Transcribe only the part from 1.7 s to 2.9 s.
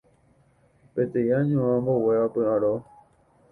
omboguéva py'aro